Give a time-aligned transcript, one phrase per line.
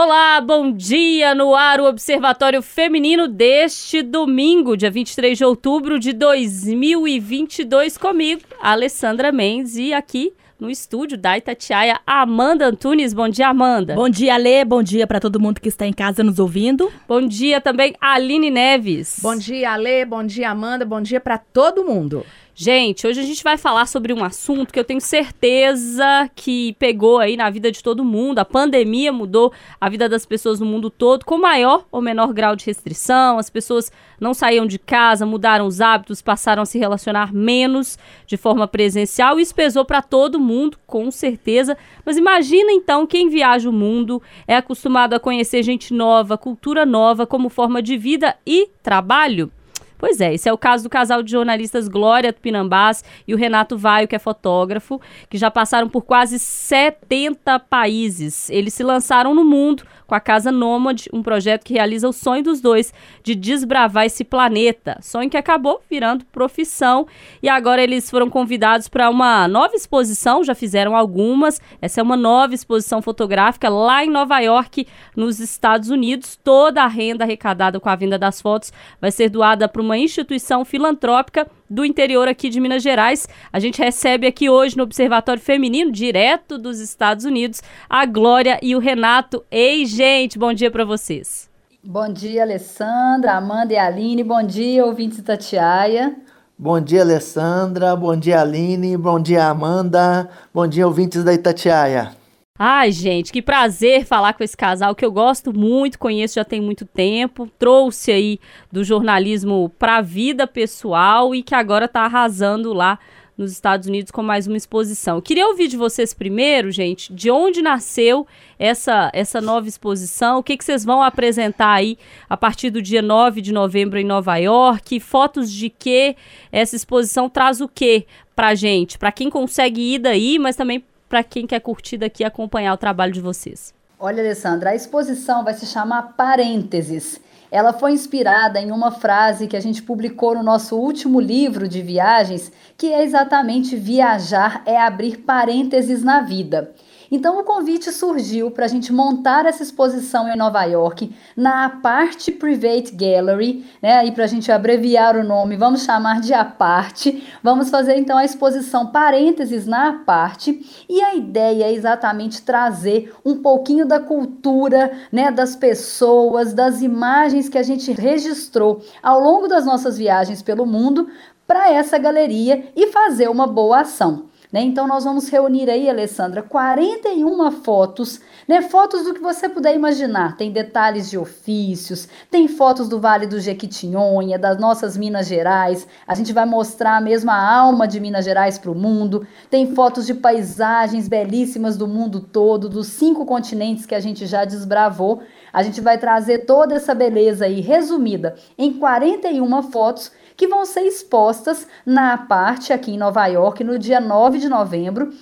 [0.00, 6.12] Olá, bom dia no ar o Observatório Feminino deste domingo, dia 23 de outubro de
[6.12, 13.12] 2022 comigo, Alessandra Mendes e aqui no estúdio da Itatiaia, Amanda Antunes.
[13.12, 13.96] Bom dia, Amanda.
[13.96, 14.64] Bom dia, Lê.
[14.64, 16.92] Bom dia para todo mundo que está em casa nos ouvindo.
[17.08, 19.18] Bom dia também, Aline Neves.
[19.20, 20.04] Bom dia, Lê.
[20.04, 20.84] Bom dia, Amanda.
[20.84, 22.24] Bom dia para todo mundo.
[22.60, 27.18] Gente, hoje a gente vai falar sobre um assunto que eu tenho certeza que pegou
[27.18, 28.40] aí na vida de todo mundo.
[28.40, 32.56] A pandemia mudou a vida das pessoas no mundo todo, com maior ou menor grau
[32.56, 33.38] de restrição.
[33.38, 38.36] As pessoas não saíam de casa, mudaram os hábitos, passaram a se relacionar menos de
[38.36, 39.38] forma presencial.
[39.38, 41.78] Isso pesou para todo mundo, com certeza.
[42.04, 47.24] Mas imagina então quem viaja o mundo, é acostumado a conhecer gente nova, cultura nova
[47.24, 49.48] como forma de vida e trabalho.
[49.98, 53.76] Pois é, esse é o caso do casal de jornalistas Glória Tupinambás e o Renato
[53.76, 58.48] Vaio, que é fotógrafo, que já passaram por quase 70 países.
[58.48, 62.42] Eles se lançaram no mundo com a Casa Nômade, um projeto que realiza o sonho
[62.42, 64.98] dos dois de desbravar esse planeta.
[65.02, 67.06] Sonho que acabou virando profissão
[67.42, 71.60] e agora eles foram convidados para uma nova exposição, já fizeram algumas.
[71.82, 76.38] Essa é uma nova exposição fotográfica lá em Nova York, nos Estados Unidos.
[76.42, 81.46] Toda a renda arrecadada com a venda das fotos vai ser doada para instituição filantrópica
[81.70, 83.28] do interior aqui de Minas Gerais.
[83.52, 88.74] A gente recebe aqui hoje no Observatório Feminino, direto dos Estados Unidos, a Glória e
[88.74, 89.44] o Renato.
[89.50, 91.48] Ei, gente, bom dia para vocês.
[91.82, 94.24] Bom dia, Alessandra, Amanda e Aline.
[94.24, 96.16] Bom dia, ouvintes da Tatiaia.
[96.58, 97.94] Bom dia, Alessandra.
[97.94, 98.96] Bom dia, Aline.
[98.96, 100.28] Bom dia, Amanda.
[100.52, 102.17] Bom dia, ouvintes da Itatiaia.
[102.60, 106.60] Ai, gente, que prazer falar com esse casal que eu gosto muito, conheço já tem
[106.60, 108.40] muito tempo, trouxe aí
[108.72, 112.98] do jornalismo para a vida pessoal e que agora está arrasando lá
[113.36, 115.20] nos Estados Unidos com mais uma exposição.
[115.20, 118.26] queria ouvir de vocês primeiro, gente, de onde nasceu
[118.58, 121.96] essa, essa nova exposição, o que, que vocês vão apresentar aí
[122.28, 126.16] a partir do dia 9 de novembro em Nova York, fotos de que
[126.50, 128.04] essa exposição traz o que
[128.34, 132.26] pra gente, para quem consegue ir daí, mas também para quem quer curtir daqui e
[132.26, 133.72] acompanhar o trabalho de vocês?
[133.98, 137.20] Olha, Alessandra, a exposição vai se chamar Parênteses.
[137.50, 141.80] Ela foi inspirada em uma frase que a gente publicou no nosso último livro de
[141.80, 146.72] viagens, que é exatamente viajar é abrir parênteses na vida.
[147.10, 152.30] Então o convite surgiu para a gente montar essa exposição em Nova York, na Aparte
[152.30, 154.04] Private Gallery, né?
[154.06, 157.26] E para a gente abreviar o nome, vamos chamar de Aparte.
[157.42, 160.84] Vamos fazer então a exposição Parênteses na Aparte.
[160.88, 165.30] E a ideia é exatamente trazer um pouquinho da cultura, né?
[165.30, 171.08] Das pessoas, das imagens que a gente registrou ao longo das nossas viagens pelo mundo
[171.46, 174.26] para essa galeria e fazer uma boa ação.
[174.50, 174.62] Né?
[174.62, 178.62] Então, nós vamos reunir aí, Alessandra, 41 fotos, né?
[178.62, 180.38] fotos do que você puder imaginar.
[180.38, 185.86] Tem detalhes de ofícios, tem fotos do Vale do Jequitinhonha, das nossas Minas Gerais.
[186.06, 189.26] A gente vai mostrar mesmo a alma de Minas Gerais para o mundo.
[189.50, 194.46] Tem fotos de paisagens belíssimas do mundo todo, dos cinco continentes que a gente já
[194.46, 195.20] desbravou.
[195.52, 200.82] A gente vai trazer toda essa beleza aí resumida em 41 fotos que vão ser
[200.82, 205.12] expostas na parte aqui em Nova York no dia 9 de novembro.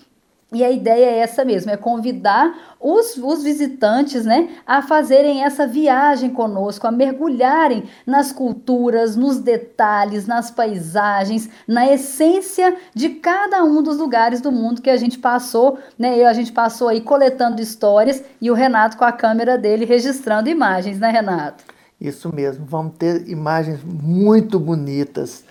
[0.52, 5.66] E a ideia é essa mesmo, é convidar os, os visitantes né, a fazerem essa
[5.66, 13.82] viagem conosco, a mergulharem nas culturas, nos detalhes, nas paisagens, na essência de cada um
[13.82, 16.24] dos lugares do mundo que a gente passou, né?
[16.24, 21.00] A gente passou aí coletando histórias e o Renato com a câmera dele registrando imagens,
[21.00, 21.75] né, Renato?
[22.00, 25.44] Isso mesmo, vamos ter imagens muito bonitas.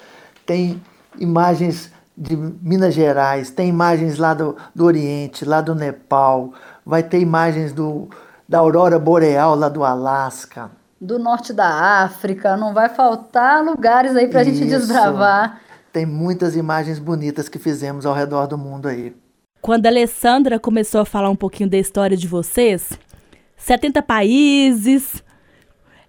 [0.46, 0.82] Tem
[1.20, 6.54] imagens de Minas Gerais, tem imagens lá do, do Oriente, lá do Nepal,
[6.86, 8.08] vai ter imagens do,
[8.48, 10.72] da aurora boreal lá do Alasca.
[11.02, 15.60] Do norte da África, não vai faltar lugares aí para a gente desbravar.
[15.92, 19.16] Tem muitas imagens bonitas que fizemos ao redor do mundo aí.
[19.62, 22.98] Quando a Alessandra começou a falar um pouquinho da história de vocês,
[23.58, 25.24] 70 países,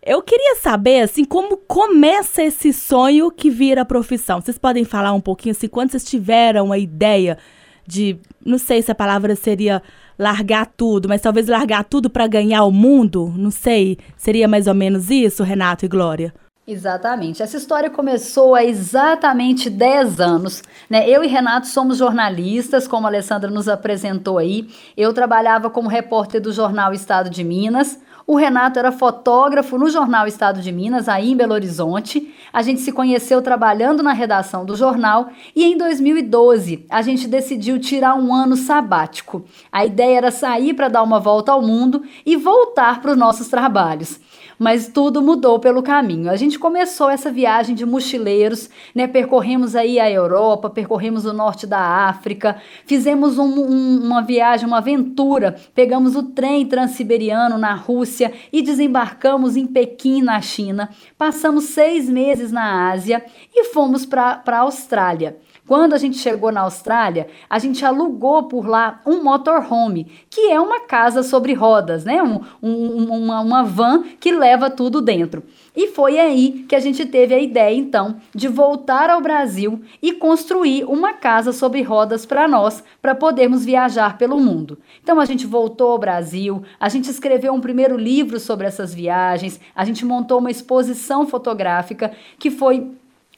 [0.06, 4.41] eu queria saber, assim, como começa esse sonho que vira profissão.
[4.41, 7.37] Vocês podem falar um pouquinho, assim, quando vocês tiveram a ideia
[7.85, 9.82] de, não sei se a palavra seria
[10.17, 14.75] largar tudo, mas talvez largar tudo para ganhar o mundo, não sei, seria mais ou
[14.75, 16.32] menos isso, Renato e Glória?
[16.69, 17.43] Exatamente.
[17.43, 20.62] Essa história começou há exatamente 10 anos.
[20.91, 21.09] Né?
[21.09, 24.69] Eu e Renato somos jornalistas, como a Alessandra nos apresentou aí.
[24.97, 28.00] Eu trabalhava como repórter do jornal Estado de Minas.
[28.28, 32.34] O Renato era fotógrafo no jornal Estado de Minas, aí em Belo Horizonte.
[32.52, 37.78] A gente se conheceu trabalhando na redação do jornal e em 2012 a gente decidiu
[37.78, 39.44] tirar um ano sabático.
[39.70, 43.46] A ideia era sair para dar uma volta ao mundo e voltar para os nossos
[43.46, 44.19] trabalhos
[44.58, 46.31] mas tudo mudou pelo caminho.
[46.31, 49.06] A gente começou essa viagem de mochileiros, né?
[49.06, 54.79] Percorremos aí a Europa, percorremos o norte da África, fizemos um, um, uma viagem, uma
[54.79, 60.91] aventura, pegamos o trem transiberiano na Rússia e desembarcamos em Pequim, na China.
[61.19, 63.25] Passamos seis meses na Ásia
[63.55, 65.37] e fomos para a Austrália.
[65.67, 70.61] Quando a gente chegou na Austrália, a gente alugou por lá um motorhome, que é
[70.61, 72.23] uma casa sobre rodas, né?
[72.23, 75.43] Um, um, uma, uma van que leva tudo dentro.
[75.75, 80.13] E foi aí que a gente teve a ideia, então, de voltar ao Brasil e
[80.13, 84.79] construir uma casa sobre rodas para nós, para podermos viajar pelo mundo.
[85.03, 89.61] Então a gente voltou ao Brasil, a gente escreveu um primeiro livro sobre essas viagens,
[89.75, 92.91] a gente montou uma exposição fotográfica que foi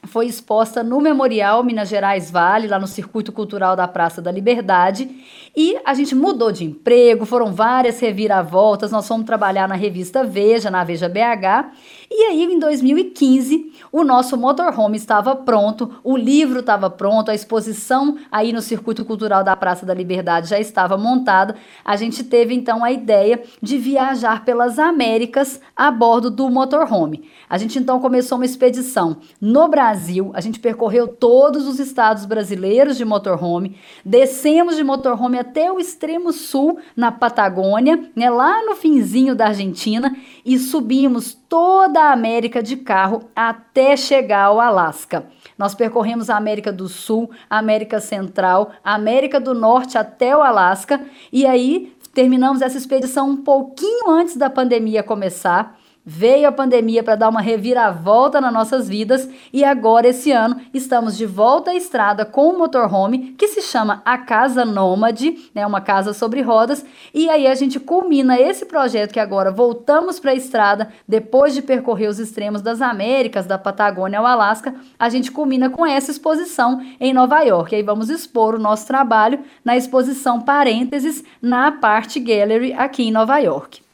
[0.03, 5.09] foi exposta no Memorial Minas Gerais Vale, lá no Circuito Cultural da Praça da Liberdade,
[5.55, 10.69] e a gente mudou de emprego, foram várias reviravoltas, nós fomos trabalhar na revista Veja,
[10.69, 11.71] na Veja BH,
[12.11, 18.17] e aí em 2015 o nosso motorhome estava pronto, o livro estava pronto, a exposição
[18.31, 22.83] aí no Circuito Cultural da Praça da Liberdade já estava montada, a gente teve então
[22.83, 27.29] a ideia de viajar pelas Américas a bordo do motorhome.
[27.49, 32.97] A gente então começou uma expedição no Brasil, a gente percorreu todos os estados brasileiros
[32.97, 33.75] de motorhome,
[34.05, 40.15] descemos de motorhome até o extremo sul, na Patagônia, né, lá no finzinho da Argentina,
[40.45, 45.25] e subimos toda a América de carro até chegar ao Alasca.
[45.57, 51.01] Nós percorremos a América do Sul, América Central, América do Norte até o Alasca,
[51.31, 55.78] e aí terminamos essa expedição um pouquinho antes da pandemia começar.
[56.11, 61.15] Veio a pandemia para dar uma reviravolta nas nossas vidas e agora, esse ano, estamos
[61.15, 65.81] de volta à estrada com o motorhome que se chama A Casa Nômade, né, uma
[65.81, 66.83] casa sobre rodas.
[67.13, 71.61] E aí a gente culmina esse projeto que agora voltamos para a estrada, depois de
[71.61, 76.83] percorrer os extremos das Américas, da Patagônia ao Alasca, a gente culmina com essa exposição
[76.99, 77.71] em Nova York.
[77.71, 83.11] E aí vamos expor o nosso trabalho na exposição Parênteses na Parte Gallery aqui em
[83.11, 83.87] Nova York.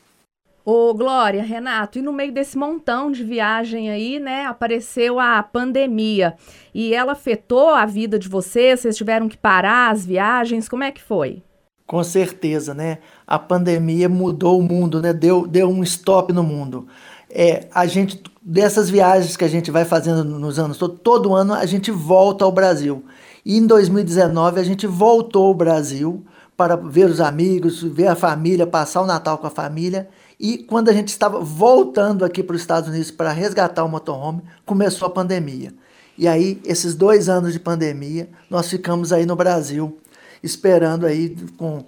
[0.65, 6.33] Ô, Glória, Renato, e no meio desse montão de viagem aí, né, apareceu a pandemia.
[6.73, 8.79] E ela afetou a vida de vocês?
[8.79, 10.67] Vocês tiveram que parar as viagens?
[10.67, 11.43] Como é que foi?
[11.85, 12.97] Com certeza, né?
[13.27, 15.13] A pandemia mudou o mundo, né?
[15.13, 16.87] Deu, deu um stop no mundo.
[17.29, 21.53] É, a gente, dessas viagens que a gente vai fazendo nos anos todo, todo ano
[21.53, 23.05] a gente volta ao Brasil.
[23.45, 26.25] E em 2019 a gente voltou ao Brasil
[26.57, 30.09] para ver os amigos, ver a família, passar o Natal com a família.
[30.39, 34.41] E quando a gente estava voltando aqui para os Estados Unidos para resgatar o motorhome,
[34.65, 35.73] começou a pandemia.
[36.17, 39.97] E aí, esses dois anos de pandemia, nós ficamos aí no Brasil,
[40.41, 41.83] esperando aí com,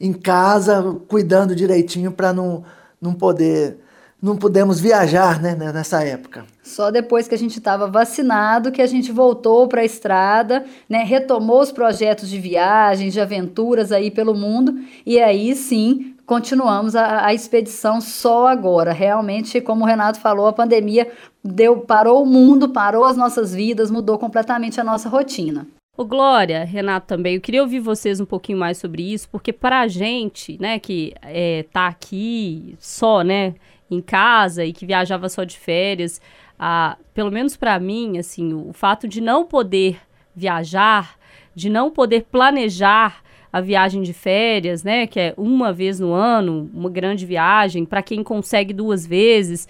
[0.00, 2.64] em casa, cuidando direitinho para não,
[3.00, 3.78] não poder
[4.20, 6.44] não pudemos viajar né, nessa época.
[6.60, 11.04] Só depois que a gente estava vacinado que a gente voltou para a estrada, né,
[11.04, 17.24] retomou os projetos de viagens, de aventuras aí pelo mundo e aí sim continuamos a,
[17.24, 18.92] a, expedição só agora.
[18.92, 21.10] Realmente, como o Renato falou, a pandemia
[21.42, 25.66] deu, parou o mundo, parou as nossas vidas, mudou completamente a nossa rotina.
[25.96, 29.80] Ô Glória, Renato também, eu queria ouvir vocês um pouquinho mais sobre isso, porque para
[29.80, 33.54] a gente, né, que é, tá aqui só, né,
[33.90, 36.20] em casa e que viajava só de férias,
[36.58, 39.98] a, pelo menos para mim, assim, o, o fato de não poder
[40.36, 41.16] viajar,
[41.54, 46.70] de não poder planejar a viagem de férias, né, que é uma vez no ano,
[46.72, 49.68] uma grande viagem, para quem consegue duas vezes.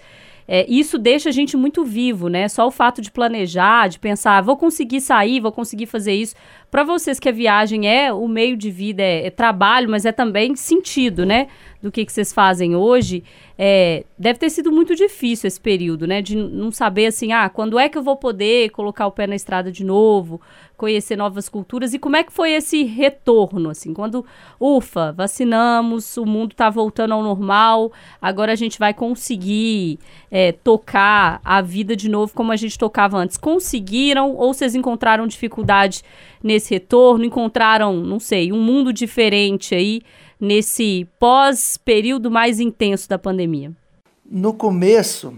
[0.51, 2.47] É, isso deixa a gente muito vivo, né?
[2.47, 6.33] Só o fato de planejar, de pensar, ah, vou conseguir sair, vou conseguir fazer isso.
[6.71, 10.11] Para vocês que a viagem é o meio de vida, é, é trabalho, mas é
[10.11, 11.47] também sentido, né?
[11.81, 13.23] Do que, que vocês fazem hoje.
[13.57, 16.21] É, deve ter sido muito difícil esse período, né?
[16.21, 19.35] De não saber assim, ah, quando é que eu vou poder colocar o pé na
[19.35, 20.39] estrada de novo,
[20.77, 24.25] conhecer novas culturas e como é que foi esse retorno, assim, quando,
[24.59, 29.99] ufa, vacinamos, o mundo está voltando ao normal, agora a gente vai conseguir
[30.31, 33.35] é, tocar a vida de novo como a gente tocava antes.
[33.35, 36.01] Conseguiram ou vocês encontraram dificuldade
[36.41, 40.01] nesse retorno, encontraram, não sei, um mundo diferente aí
[40.39, 43.71] nesse pós-período mais intenso da pandemia?
[44.29, 45.33] No começo,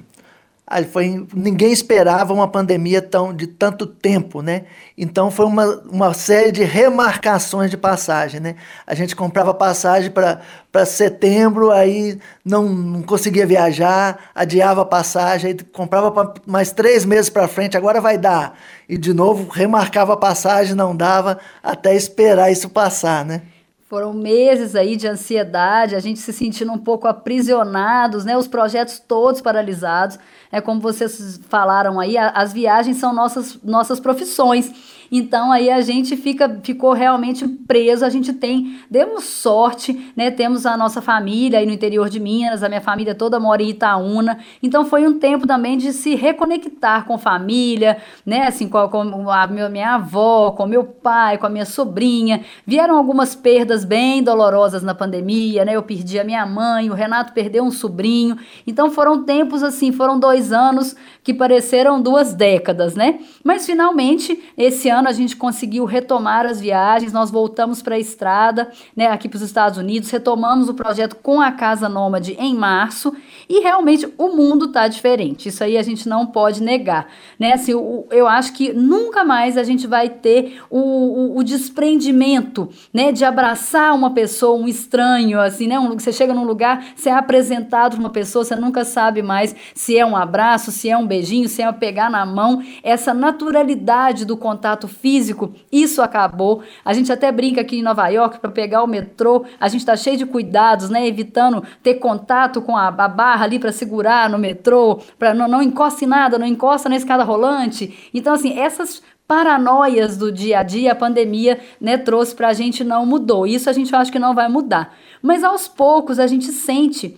[0.90, 4.64] foi, ninguém esperava uma pandemia tão, de tanto tempo, né?
[4.98, 8.56] Então foi uma, uma série de remarcações de passagem, né?
[8.88, 15.58] A gente comprava passagem para setembro, aí não, não conseguia viajar, adiava a passagem, aí
[15.74, 18.58] comprava pra mais três meses para frente, agora vai dar.
[18.88, 23.42] E de novo remarcava a passagem, não dava, até esperar isso passar, né?
[23.92, 28.38] Foram meses aí de ansiedade, a gente se sentindo um pouco aprisionados, né?
[28.38, 30.18] Os projetos todos paralisados.
[30.50, 34.72] É como vocês falaram aí, as viagens são nossas, nossas profissões.
[35.12, 40.32] Então aí a gente fica, ficou realmente preso, a gente tem, demos sorte, né?
[40.32, 43.72] Temos a nossa família aí no interior de Minas, a minha família toda mora em
[43.72, 44.40] Itaúna.
[44.64, 48.48] Então foi um tempo também de se reconectar com família, né?
[48.48, 52.46] Assim, com, com a minha avó, com meu pai, com a minha sobrinha.
[52.66, 55.76] Vieram algumas perdas bem dolorosas na pandemia, né?
[55.76, 58.38] Eu perdi a minha mãe, o Renato perdeu um sobrinho.
[58.66, 63.20] Então foram tempos assim, foram dois anos que pareceram duas décadas, né?
[63.44, 68.00] Mas finalmente esse ano ano a gente conseguiu retomar as viagens, nós voltamos para a
[68.00, 72.56] estrada, né, aqui para os Estados Unidos, retomamos o projeto com a Casa Nômade em
[72.56, 73.14] março
[73.50, 75.50] e realmente o mundo está diferente.
[75.50, 77.54] Isso aí a gente não pode negar, né?
[77.54, 82.70] Assim, o, eu acho que nunca mais a gente vai ter o, o, o, desprendimento,
[82.94, 85.80] né, de abraçar uma pessoa, um estranho, assim, né?
[85.80, 89.98] Um, você chega num lugar, você é apresentado uma pessoa, você nunca sabe mais se
[89.98, 94.38] é um abraço, se é um beijinho, se é pegar na mão, essa naturalidade do
[94.38, 96.62] contato físico, isso acabou.
[96.86, 99.96] A gente até brinca aqui em Nova York para pegar o metrô, a gente está
[99.96, 101.08] cheio de cuidados, né?
[101.08, 105.62] Evitando ter contato com a, a barra ali para segurar no metrô, para não, não
[105.62, 108.10] encoste nada, não encosta na escada rolante.
[108.14, 112.84] Então, assim, essas paranoias do dia a dia, a pandemia né, trouxe para a gente
[112.84, 113.48] não mudou.
[113.48, 114.94] Isso a gente acha que não vai mudar.
[115.22, 117.18] Mas aos poucos a gente sente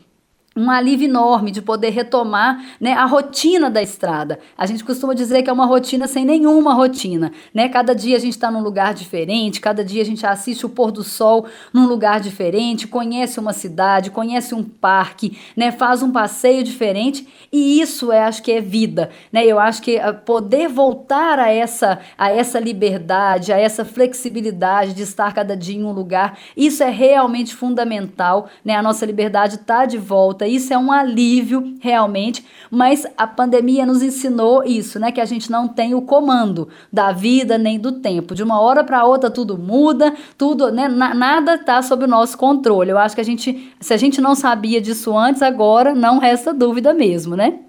[0.56, 4.40] um alívio enorme de poder retomar né, a rotina da estrada.
[4.56, 7.32] A gente costuma dizer que é uma rotina sem nenhuma rotina.
[7.54, 7.68] Né?
[7.70, 10.92] Cada dia a gente está num lugar diferente, cada dia a gente assiste o pôr
[10.92, 16.64] do sol num lugar diferente, conhece uma cidade, conhece um parque, né, faz um passeio
[16.64, 19.10] diferente e isso é, acho que é vida.
[19.32, 19.46] Né?
[19.46, 25.02] Eu acho que ah, poder voltar a essa, a essa liberdade, a essa flexibilidade de
[25.02, 28.48] estar cada dia em um lugar, isso é realmente fundamental.
[28.64, 28.76] Né?
[28.76, 30.48] A nossa liberdade está de volta volta.
[30.48, 35.12] Isso é um alívio realmente, mas a pandemia nos ensinou isso, né?
[35.12, 38.36] Que a gente não tem o comando da vida nem do tempo.
[38.36, 40.88] De uma hora para outra tudo muda, tudo, né?
[40.88, 42.92] nada está sob o nosso controle.
[42.92, 46.54] Eu acho que a gente, se a gente não sabia disso antes, agora não resta
[46.54, 47.60] dúvida mesmo, né?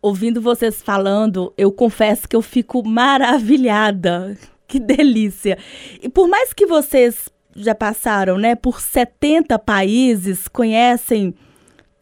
[0.00, 4.36] Ouvindo vocês falando, eu confesso que eu fico maravilhada.
[4.66, 5.58] Que delícia!
[6.02, 11.34] E por mais que vocês já passaram, né, por 70 países, conhecem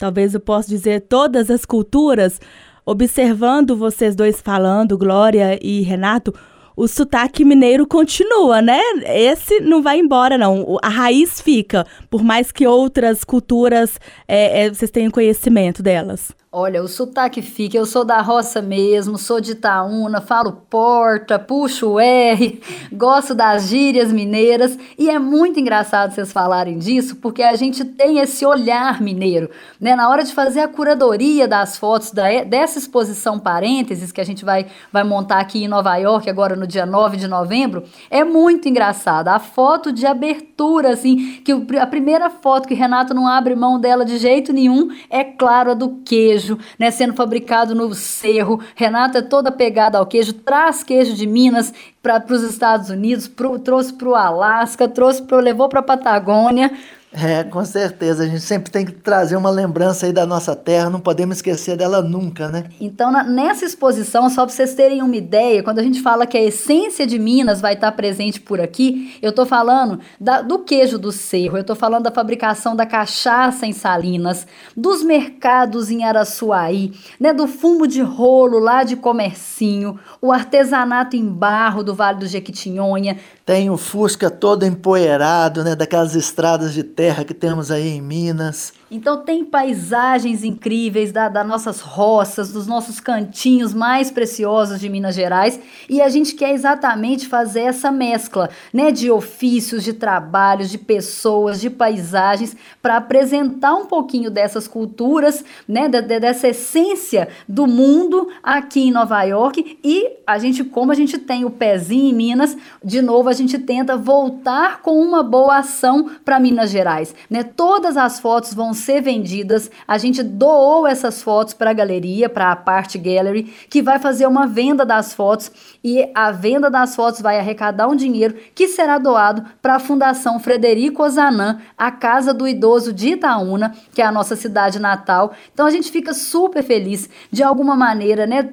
[0.00, 2.40] talvez eu possa dizer todas as culturas,
[2.87, 6.35] observando vocês dois falando, Glória e Renato,
[6.75, 8.80] o sotaque mineiro continua, né?
[9.04, 10.78] Esse não vai embora, não.
[10.83, 16.33] A raiz fica, por mais que outras culturas é, é, vocês tenham conhecimento delas.
[16.52, 21.90] Olha, o sotaque fica, eu sou da roça mesmo, sou de Itaúna, falo porta, puxo
[21.90, 22.61] o R,
[22.92, 28.19] gosto das gírias mineiras e é muito engraçado vocês falarem disso porque a gente tem
[28.19, 29.49] esse olhar mineiro,
[29.80, 29.95] né?
[29.95, 34.45] Na hora de fazer a curadoria das fotos da, dessa exposição parênteses que a gente
[34.45, 38.69] vai, vai montar aqui em Nova York agora no dia 9 de novembro, é muito
[38.69, 39.30] engraçada.
[39.30, 44.04] A foto de abertura, assim, que a primeira foto que Renato não abre mão dela
[44.04, 48.61] de jeito nenhum é claro a do queijo queijo, né, sendo fabricado no Cerro.
[48.75, 53.59] Renata é toda pegada ao queijo, traz queijo de Minas para os Estados Unidos, pro,
[53.59, 56.70] trouxe para o Alasca, trouxe pro, levou para a Patagônia.
[57.12, 58.22] É, com certeza.
[58.22, 61.76] A gente sempre tem que trazer uma lembrança aí da nossa terra, não podemos esquecer
[61.76, 62.66] dela nunca, né?
[62.80, 66.38] Então, na, nessa exposição, só para vocês terem uma ideia, quando a gente fala que
[66.38, 70.98] a essência de Minas vai estar presente por aqui, eu estou falando da, do queijo
[70.98, 76.92] do cerro, eu estou falando da fabricação da cachaça em Salinas, dos mercados em Araçuaí,
[77.18, 82.26] né, do fumo de rolo lá de Comercinho, o artesanato em barro do Vale do
[82.26, 88.02] Jequitinhonha, tem o Fusca todo empoeirado, né, daquelas estradas de terra que temos aí em
[88.02, 88.75] Minas.
[88.90, 95.14] Então tem paisagens incríveis da, das nossas roças, dos nossos cantinhos mais preciosos de Minas
[95.14, 100.78] Gerais e a gente quer exatamente fazer essa mescla, né, de ofícios, de trabalhos, de
[100.78, 107.68] pessoas, de paisagens para apresentar um pouquinho dessas culturas, né, de, de, dessa essência do
[107.68, 112.14] mundo aqui em Nova York e a gente, como a gente tem o pezinho em
[112.14, 117.44] Minas, de novo a gente tenta voltar com uma boa ação para Minas Gerais, né?
[117.44, 119.70] Todas as fotos vão ser vendidas.
[119.87, 124.26] A gente doou essas fotos para a galeria, para a Part Gallery, que vai fazer
[124.26, 125.50] uma venda das fotos
[125.82, 130.38] e a venda das fotos vai arrecadar um dinheiro que será doado para a Fundação
[130.40, 135.32] Frederico Ozanam, a Casa do Idoso de Itaúna, que é a nossa cidade natal.
[135.52, 138.49] Então a gente fica super feliz de alguma maneira, né,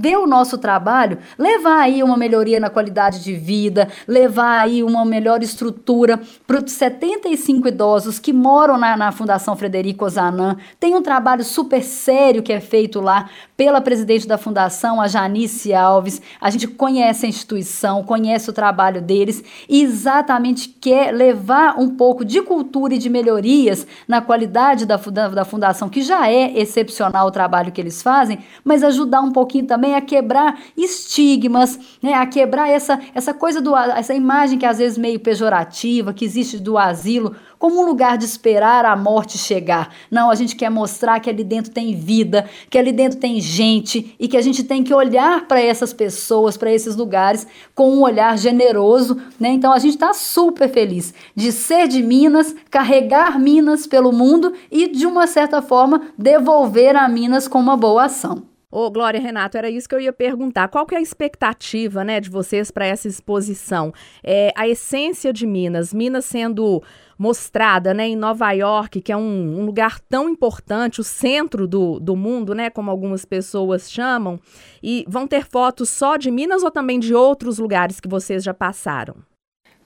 [0.00, 5.04] ver o nosso trabalho, levar aí uma melhoria na qualidade de vida, levar aí uma
[5.04, 9.71] melhor estrutura para os 75 idosos que moram na, na Fundação Frederico
[10.04, 10.56] Ozanam.
[10.78, 13.30] Tem um trabalho super sério que é feito lá
[13.62, 16.20] pela presidente da fundação, a Janice Alves.
[16.40, 22.24] A gente conhece a instituição, conhece o trabalho deles e exatamente quer levar um pouco
[22.24, 27.28] de cultura e de melhorias na qualidade da, da, da fundação, que já é excepcional
[27.28, 32.26] o trabalho que eles fazem, mas ajudar um pouquinho também a quebrar estigmas, né, a
[32.26, 36.76] quebrar essa, essa coisa do essa imagem que às vezes meio pejorativa que existe do
[36.76, 39.94] asilo como um lugar de esperar a morte chegar.
[40.10, 44.14] Não, a gente quer mostrar que ali dentro tem vida, que ali dentro tem gente
[44.18, 48.02] e que a gente tem que olhar para essas pessoas, para esses lugares com um
[48.02, 49.50] olhar generoso, né?
[49.50, 54.88] Então a gente está super feliz de ser de Minas, carregar Minas pelo mundo e
[54.88, 58.52] de uma certa forma devolver a Minas com uma boa ação.
[58.70, 60.66] Ô, Glória Renato, era isso que eu ia perguntar.
[60.68, 63.92] Qual que é a expectativa, né, de vocês para essa exposição?
[64.24, 66.82] É, a essência de Minas, Minas sendo
[67.22, 72.00] mostrada, né, em Nova York, que é um, um lugar tão importante, o centro do,
[72.00, 74.40] do mundo, né, como algumas pessoas chamam.
[74.82, 78.52] E vão ter fotos só de Minas ou também de outros lugares que vocês já
[78.52, 79.14] passaram?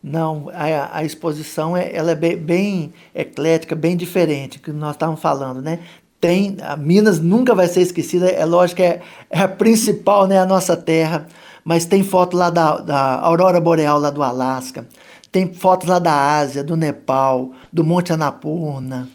[0.03, 5.21] Não, a, a exposição é, ela é bem, bem eclética, bem diferente, que nós estávamos
[5.21, 5.81] falando, né?
[6.19, 10.39] tem, a Minas nunca vai ser esquecida, é lógico que é, é a principal, né,
[10.39, 11.27] a nossa terra,
[11.63, 14.87] mas tem foto lá da, da Aurora Boreal lá do Alasca,
[15.37, 19.07] tem fotos lá da Ásia, do Nepal, do Monte Annapurna,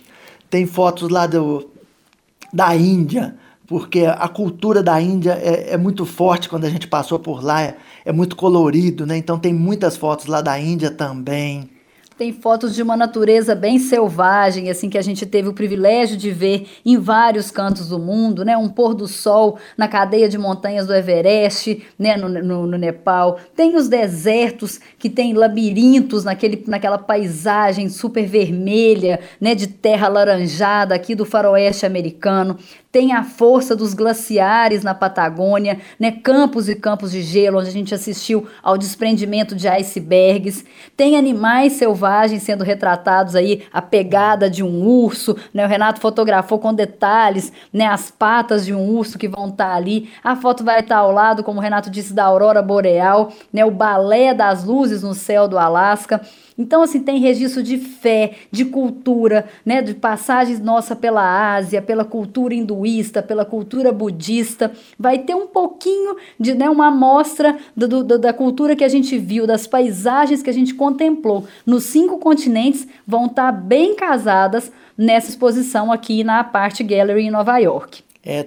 [0.52, 1.68] tem fotos lá do,
[2.54, 3.34] da Índia,
[3.66, 7.64] porque a cultura da Índia é, é muito forte quando a gente passou por lá,
[7.64, 7.76] é,
[8.06, 9.18] é muito colorido, né?
[9.18, 11.68] Então tem muitas fotos lá da Índia também.
[12.22, 16.30] Tem fotos de uma natureza bem selvagem, assim, que a gente teve o privilégio de
[16.30, 18.56] ver em vários cantos do mundo, né?
[18.56, 22.16] Um pôr do sol na cadeia de montanhas do Everest, né?
[22.18, 23.40] No, no, no Nepal.
[23.56, 29.56] Tem os desertos que tem labirintos naquele, naquela paisagem super vermelha, né?
[29.56, 32.60] De terra laranjada aqui do faroeste americano
[32.92, 36.12] tem a força dos glaciares na Patagônia, né?
[36.12, 40.66] campos e campos de gelo, onde a gente assistiu ao desprendimento de icebergs,
[40.98, 45.66] tem animais selvagens sendo retratados aí, a pegada de um urso, né?
[45.66, 47.86] o Renato fotografou com detalhes né?
[47.86, 51.02] as patas de um urso que vão estar tá ali, a foto vai estar tá
[51.02, 53.64] ao lado, como o Renato disse, da aurora boreal, né?
[53.66, 56.22] o balé das luzes no céu do Alasca,
[56.58, 62.04] então, assim, tem registro de fé, de cultura, né, de passagens nossa pela Ásia, pela
[62.04, 64.72] cultura hinduísta, pela cultura budista.
[64.98, 69.18] Vai ter um pouquinho de né, uma amostra do, do, da cultura que a gente
[69.18, 71.46] viu, das paisagens que a gente contemplou.
[71.66, 77.58] Nos cinco continentes vão estar bem casadas nessa exposição aqui na Parte Gallery em Nova
[77.58, 78.04] York.
[78.24, 78.46] É,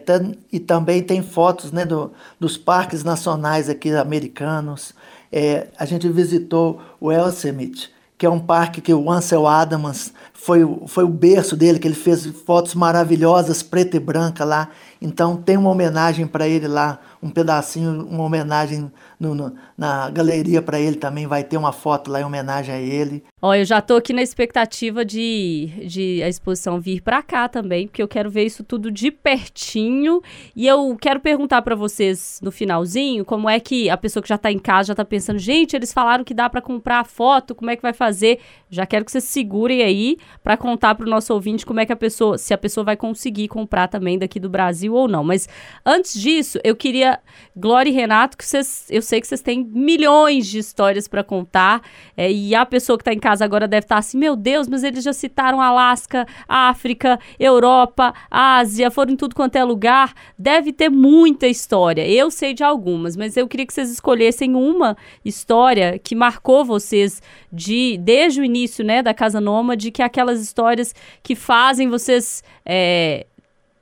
[0.53, 4.95] e também tem fotos né, do, dos parques nacionais aqui americanos.
[5.33, 7.93] É, a gente visitou o Yosemite,
[8.25, 11.95] que é um parque que o Ansel Adams foi, foi o berço dele, que ele
[11.95, 14.69] fez fotos maravilhosas, preta e branca lá.
[15.01, 20.61] Então tem uma homenagem para ele lá, um pedacinho, uma homenagem no, no, na galeria
[20.61, 23.23] para ele também, vai ter uma foto lá em homenagem a ele.
[23.41, 27.87] Ó, eu já tô aqui na expectativa de, de a exposição vir para cá também,
[27.87, 30.21] porque eu quero ver isso tudo de pertinho.
[30.57, 34.37] E eu quero perguntar para vocês no finalzinho, como é que a pessoa que já
[34.37, 37.55] tá em casa já tá pensando, gente, eles falaram que dá para comprar a foto,
[37.55, 38.41] como é que vai fazer?
[38.69, 41.93] Já quero que vocês segurem aí para contar para o nosso ouvinte como é que
[41.93, 45.25] a pessoa, se a pessoa vai conseguir comprar também daqui do Brasil ou não.
[45.25, 45.49] Mas
[45.85, 47.19] antes disso, eu queria,
[47.57, 51.83] Glória e Renato, que vocês, eu sei que vocês têm milhões de histórias para contar,
[52.17, 54.69] é, e a pessoa que está em casa agora deve estar tá assim, meu Deus,
[54.69, 60.73] mas eles já citaram Alasca, África, Europa, Ásia, foram em tudo quanto é lugar, deve
[60.73, 62.07] ter muita história.
[62.07, 67.23] Eu sei de algumas, mas eu queria que vocês escolhessem uma história que marcou vocês
[67.53, 72.45] de desde o início, né, da Casa Nômade, que é aquelas histórias que fazem vocês
[72.65, 73.27] é,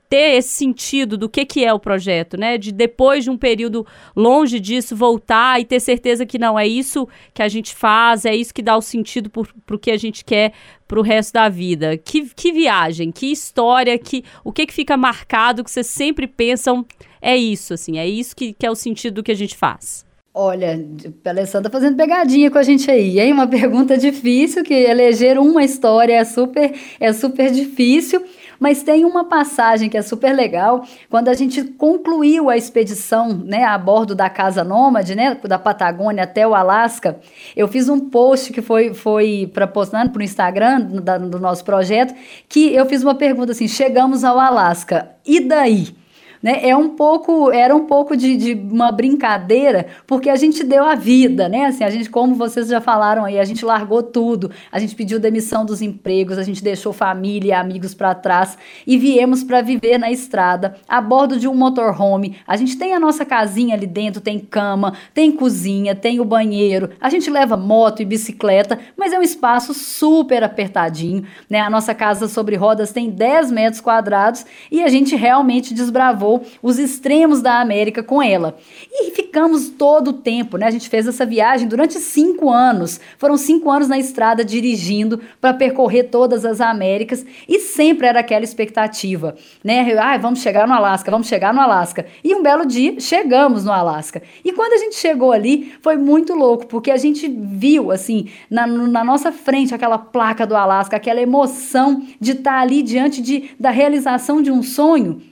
[0.09, 2.57] ter esse sentido do que, que é o projeto, né?
[2.57, 7.09] De depois de um período longe disso voltar e ter certeza que não é isso
[7.33, 10.25] que a gente faz, é isso que dá o sentido para o que a gente
[10.25, 10.53] quer
[10.87, 11.97] para o resto da vida.
[11.97, 16.85] Que, que viagem, que história, que o que, que fica marcado que vocês sempre pensam
[17.21, 20.05] é isso, assim, é isso que, que é o sentido do que a gente faz.
[20.35, 20.83] Olha,
[21.27, 23.35] a Alessandra tá fazendo pegadinha com a gente aí, hein?
[23.35, 28.25] Uma pergunta difícil, que eleger uma história é super, é super difícil.
[28.59, 33.65] Mas tem uma passagem que é super legal, quando a gente concluiu a expedição, né,
[33.65, 37.19] a bordo da Casa Nômade, né, da Patagônia até o Alasca,
[37.57, 40.81] eu fiz um post que foi, foi para postar para o Instagram
[41.29, 42.15] do nosso projeto,
[42.49, 46.02] que eu fiz uma pergunta assim: chegamos ao Alasca, e daí?
[46.43, 46.69] Né?
[46.69, 50.95] É um pouco, era um pouco de, de, uma brincadeira, porque a gente deu a
[50.95, 51.67] vida, né?
[51.67, 55.21] Assim, a gente, como vocês já falaram aí, a gente largou tudo, a gente pediu
[55.21, 59.99] demissão dos empregos, a gente deixou família e amigos para trás e viemos para viver
[59.99, 62.37] na estrada, a bordo de um motorhome.
[62.47, 66.91] A gente tem a nossa casinha ali dentro, tem cama, tem cozinha, tem o banheiro,
[67.01, 71.61] a gente leva moto e bicicleta, mas é um espaço super apertadinho, né?
[71.61, 76.32] A nossa casa sobre rodas tem 10 metros quadrados e a gente realmente desbravou
[76.63, 78.57] os extremos da América com ela.
[78.91, 80.67] E ficamos todo o tempo, né?
[80.67, 83.01] A gente fez essa viagem durante cinco anos.
[83.19, 88.45] Foram cinco anos na estrada dirigindo para percorrer todas as Américas e sempre era aquela
[88.45, 89.95] expectativa, né?
[89.99, 92.07] Ah, vamos chegar no Alasca, vamos chegar no Alasca.
[92.23, 94.23] E um belo dia chegamos no Alasca.
[94.45, 98.67] E quando a gente chegou ali, foi muito louco, porque a gente viu, assim, na,
[98.67, 103.51] na nossa frente, aquela placa do Alasca, aquela emoção de estar tá ali diante de,
[103.59, 105.32] da realização de um sonho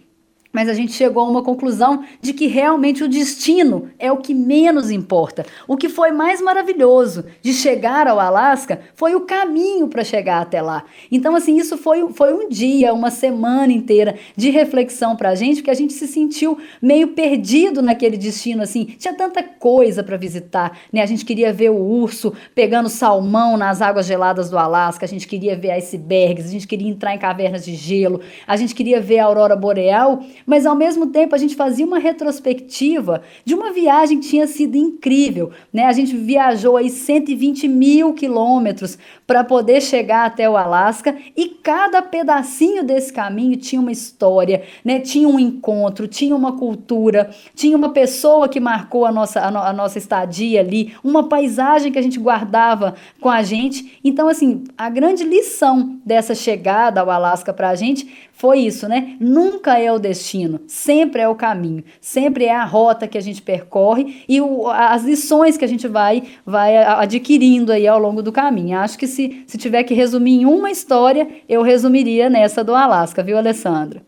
[0.53, 4.35] mas a gente chegou a uma conclusão de que realmente o destino é o que
[4.35, 5.47] menos importa.
[5.69, 10.61] O que foi mais maravilhoso de chegar ao Alasca foi o caminho para chegar até
[10.61, 10.85] lá.
[11.11, 15.57] Então, assim, isso foi, foi um dia, uma semana inteira de reflexão para a gente,
[15.57, 18.85] porque a gente se sentiu meio perdido naquele destino, assim.
[18.99, 21.03] Tinha tanta coisa para visitar, né?
[21.03, 25.27] A gente queria ver o urso pegando salmão nas águas geladas do Alasca, a gente
[25.29, 29.21] queria ver icebergs, a gente queria entrar em cavernas de gelo, a gente queria ver
[29.21, 34.21] a aurora boreal mas ao mesmo tempo a gente fazia uma retrospectiva de uma viagem
[34.21, 35.85] que tinha sido incrível, né?
[35.85, 42.03] A gente viajou aí 120 mil quilômetros para poder chegar até o Alasca e cada
[42.03, 45.01] pedacinho desse caminho tinha uma história, né?
[45.01, 49.59] Tinha um encontro, tinha uma cultura, tinha uma pessoa que marcou a nossa, a, no,
[49.59, 53.99] a nossa estadia ali, uma paisagem que a gente guardava com a gente.
[54.03, 59.17] Então, assim, a grande lição dessa chegada ao Alasca para a gente foi isso, né?
[59.21, 60.30] Nunca é o destino,
[60.67, 65.05] sempre é o caminho, sempre é a rota que a gente percorre e o, as
[65.05, 68.79] lições que a gente vai, vai adquirindo aí ao longo do caminho.
[68.79, 73.23] Acho que se, se tiver que resumir em uma história, eu resumiria nessa do Alasca,
[73.23, 74.03] viu, Alessandra?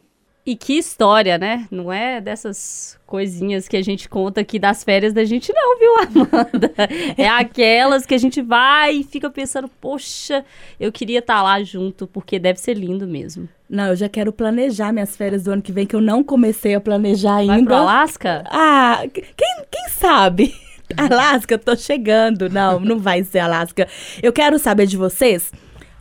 [0.45, 1.69] E que história, né?
[1.71, 5.97] Não é dessas coisinhas que a gente conta aqui das férias da gente, não, viu,
[5.99, 6.73] Amanda?
[7.17, 10.45] é aquelas que a gente vai e fica pensando, poxa,
[10.81, 13.49] eu queria estar tá lá junto, porque deve ser lindo mesmo.
[13.73, 16.75] Não, eu já quero planejar minhas férias do ano que vem, que eu não comecei
[16.75, 17.55] a planejar ainda.
[17.55, 18.45] Vai pro Alasca?
[18.51, 19.25] Ah, quem,
[19.71, 20.55] quem sabe?
[20.95, 22.51] Alasca, tô chegando.
[22.51, 23.89] Não, não vai ser Alasca.
[24.23, 25.51] Eu quero saber de vocês,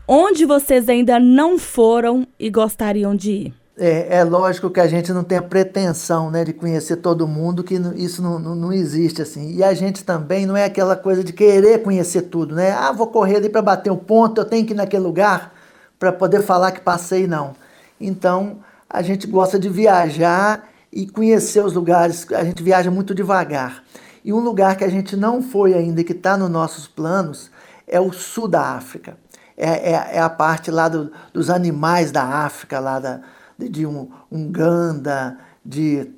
[0.06, 3.54] onde vocês ainda não foram e gostariam de ir?
[3.78, 7.64] É, é, lógico que a gente não tem a pretensão né, de conhecer todo mundo,
[7.64, 9.56] que isso não, não, não, existe assim.
[9.56, 12.74] E a gente também não é aquela coisa de querer conhecer tudo, né?
[12.74, 15.54] Ah, vou correr ali para bater o um ponto, eu tenho que ir naquele lugar
[15.98, 17.61] para poder falar que passei, não.
[18.02, 18.60] Então,
[18.90, 23.84] a gente gosta de viajar e conhecer os lugares, a gente viaja muito devagar.
[24.24, 27.50] E um lugar que a gente não foi ainda e que está nos nossos planos
[27.88, 29.18] é o sul da África.
[29.58, 33.22] É, é, é a parte lá do, dos animais da África, lá da,
[33.58, 36.10] de um, Uganda, de,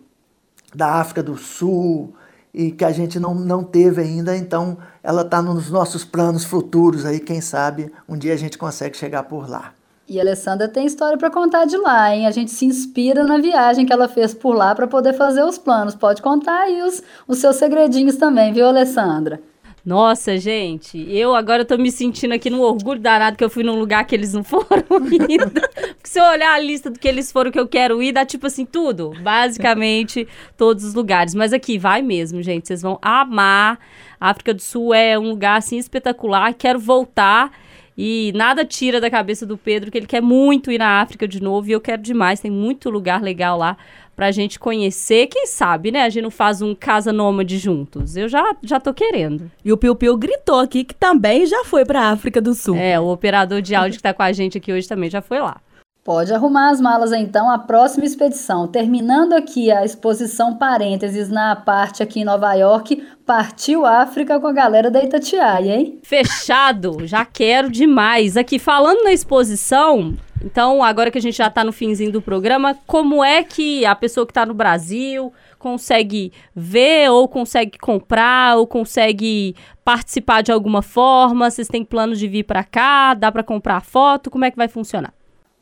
[0.74, 2.14] da África do Sul,
[2.54, 7.06] e que a gente não, não teve ainda, então ela está nos nossos planos futuros
[7.06, 9.74] aí, quem sabe um dia a gente consegue chegar por lá.
[10.08, 12.28] E a Alessandra tem história para contar de lá, hein?
[12.28, 15.58] A gente se inspira na viagem que ela fez por lá para poder fazer os
[15.58, 15.96] planos.
[15.96, 19.40] Pode contar aí os, os seus segredinhos também, viu, Alessandra?
[19.86, 23.78] Nossa, gente, eu agora tô me sentindo aqui no orgulho danado que eu fui num
[23.78, 25.50] lugar que eles não foram ainda.
[25.50, 28.26] Porque se eu olhar a lista do que eles foram que eu quero ir, dá
[28.26, 29.12] tipo assim, tudo.
[29.22, 31.36] Basicamente, todos os lugares.
[31.36, 32.68] Mas aqui, vai mesmo, gente.
[32.68, 33.78] Vocês vão amar.
[34.20, 36.54] A África do Sul é um lugar, assim, espetacular.
[36.54, 37.52] Quero voltar.
[37.98, 41.42] E nada tira da cabeça do Pedro que ele quer muito ir na África de
[41.42, 41.70] novo.
[41.70, 42.40] E eu quero demais.
[42.40, 43.78] Tem muito lugar legal lá
[44.16, 45.28] pra gente conhecer.
[45.28, 46.04] Quem sabe, né?
[46.04, 48.16] A gente não faz um casa nômade juntos.
[48.16, 49.52] Eu já, já tô querendo.
[49.64, 52.76] E o Piu Piu gritou aqui que também já foi pra África do Sul.
[52.76, 55.40] É, o operador de áudio que tá com a gente aqui hoje também já foi
[55.40, 55.62] lá.
[56.04, 58.68] Pode arrumar as malas então, a próxima expedição.
[58.68, 64.52] Terminando aqui a exposição parênteses na parte aqui em Nova York, partiu África com a
[64.52, 66.00] galera da Itatiaia, hein?
[66.04, 68.36] Fechado, já quero demais.
[68.36, 70.14] Aqui falando na exposição,
[70.44, 73.96] então, agora que a gente já está no finzinho do programa, como é que a
[73.96, 80.82] pessoa que está no Brasil consegue ver ou consegue comprar ou consegue participar de alguma
[80.82, 81.50] forma?
[81.50, 83.14] Vocês têm planos de vir para cá?
[83.14, 84.30] Dá para comprar foto?
[84.30, 85.14] Como é que vai funcionar?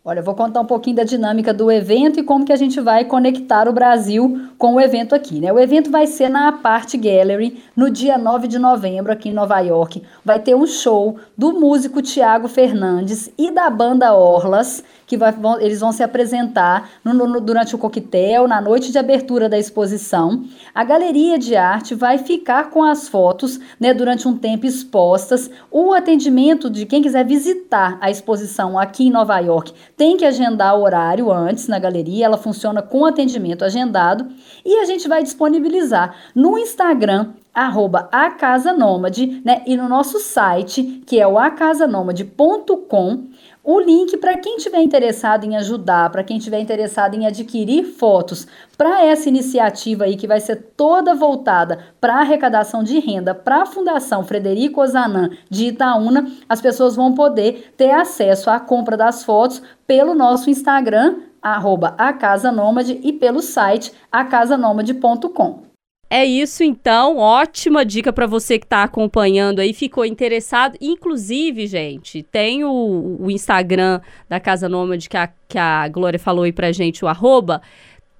[0.03, 2.81] Olha, eu vou contar um pouquinho da dinâmica do evento e como que a gente
[2.81, 5.53] vai conectar o Brasil com o evento aqui, né?
[5.53, 9.59] O evento vai ser na Apart Gallery no dia 9 de novembro aqui em Nova
[9.59, 10.01] York.
[10.25, 15.61] Vai ter um show do músico Tiago Fernandes e da banda Orlas, que vai, vão,
[15.61, 20.45] eles vão se apresentar no, no, durante o coquetel, na noite de abertura da exposição.
[20.73, 25.51] A galeria de arte vai ficar com as fotos né, durante um tempo expostas.
[25.69, 30.77] O atendimento de quem quiser visitar a exposição aqui em Nova York tem que agendar
[30.77, 32.25] o horário antes na galeria.
[32.25, 34.27] Ela funciona com atendimento agendado.
[34.65, 39.61] E a gente vai disponibilizar no Instagram arroba a Casa Nômade, né?
[39.65, 43.27] E no nosso site, que é o acasanomade.com,
[43.63, 48.47] o link para quem tiver interessado em ajudar, para quem tiver interessado em adquirir fotos
[48.75, 53.65] para essa iniciativa aí que vai ser toda voltada para arrecadação de renda para a
[53.65, 59.61] Fundação Frederico Ozanan de Itaúna, as pessoas vão poder ter acesso à compra das fotos
[59.85, 65.70] pelo nosso Instagram, arroba a Casa Nômade, e pelo site acasanomade.com.
[66.13, 70.77] É isso então, ótima dica para você que está acompanhando aí, ficou interessado.
[70.81, 76.43] Inclusive, gente, tem o, o Instagram da Casa Nômade que a, que a Glória falou
[76.43, 77.61] aí pra gente, o arroba.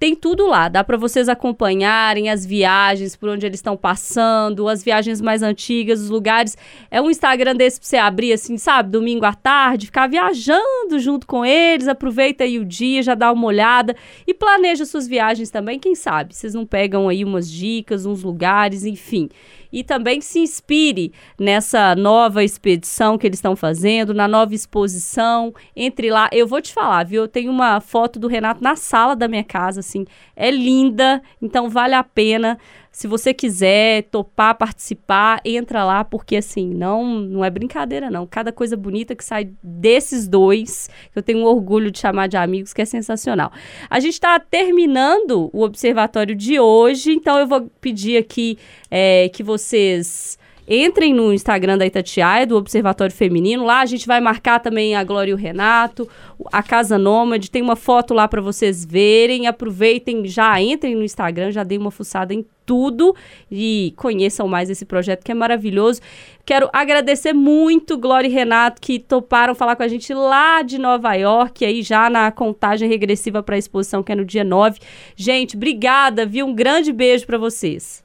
[0.02, 4.82] Tem tudo lá, dá para vocês acompanharem as viagens, por onde eles estão passando, as
[4.82, 6.58] viagens mais antigas, os lugares.
[6.90, 11.24] É um Instagram desse pra você abrir assim, sabe, domingo à tarde, ficar viajando junto
[11.24, 13.94] com eles, aproveita aí o dia, já dá uma olhada
[14.26, 16.34] e planeja suas viagens também, quem sabe?
[16.34, 19.28] Vocês não pegam aí umas dicas, uns lugares, enfim
[19.72, 25.54] e também se inspire nessa nova expedição que eles estão fazendo, na nova exposição.
[25.74, 27.22] Entre lá, eu vou te falar, viu?
[27.22, 29.91] Eu tenho uma foto do Renato na sala da minha casa, assim,
[30.34, 32.58] é linda, então vale a pena.
[32.90, 38.26] Se você quiser topar, participar, entra lá, porque assim, não, não é brincadeira, não.
[38.26, 42.36] Cada coisa bonita que sai desses dois, que eu tenho um orgulho de chamar de
[42.36, 43.50] amigos, que é sensacional.
[43.88, 48.58] A gente está terminando o observatório de hoje, então eu vou pedir aqui
[48.90, 50.38] é, que vocês
[50.74, 53.62] Entrem no Instagram da Itatiaia, do Observatório Feminino.
[53.62, 56.08] Lá a gente vai marcar também a Glória e o Renato,
[56.50, 57.50] a Casa Nômade.
[57.50, 59.46] Tem uma foto lá para vocês verem.
[59.46, 63.14] Aproveitem, já entrem no Instagram, já deem uma fuçada em tudo
[63.50, 66.00] e conheçam mais esse projeto que é maravilhoso.
[66.42, 71.12] Quero agradecer muito Glória e Renato que toparam falar com a gente lá de Nova
[71.12, 74.80] York, aí já na contagem regressiva para a exposição que é no dia 9.
[75.14, 76.46] Gente, obrigada, viu?
[76.46, 78.01] Um grande beijo para vocês.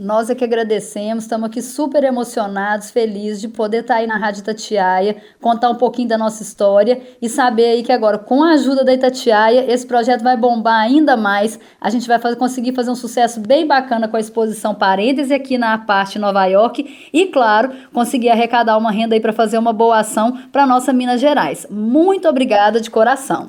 [0.00, 4.16] Nós é que agradecemos, estamos aqui super emocionados, felizes de poder estar tá aí na
[4.16, 8.52] Rádio Itatiaia, contar um pouquinho da nossa história e saber aí que agora, com a
[8.52, 11.58] ajuda da Itatiaia, esse projeto vai bombar ainda mais.
[11.80, 15.58] A gente vai fazer, conseguir fazer um sucesso bem bacana com a exposição Parêntese aqui
[15.58, 19.98] na parte Nova York e, claro, conseguir arrecadar uma renda aí para fazer uma boa
[19.98, 21.66] ação para nossa Minas Gerais.
[21.68, 23.48] Muito obrigada de coração.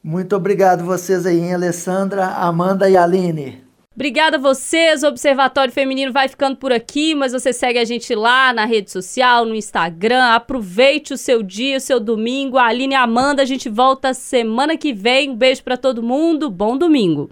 [0.00, 3.71] Muito obrigado vocês aí, Alessandra, Amanda e Aline.
[3.94, 5.02] Obrigada a vocês.
[5.02, 8.90] O Observatório Feminino vai ficando por aqui, mas você segue a gente lá na rede
[8.90, 10.24] social, no Instagram.
[10.24, 12.56] Aproveite o seu dia, o seu domingo.
[12.56, 15.30] A Aline e a Amanda, a gente volta semana que vem.
[15.30, 16.50] Um beijo para todo mundo.
[16.50, 17.30] Bom domingo.